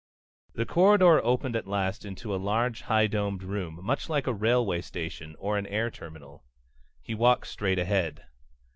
[0.55, 4.81] The corridor opened at last into a large high domed room, much like a railway
[4.81, 6.43] station or an air terminal.
[7.03, 8.25] He walked straight ahead.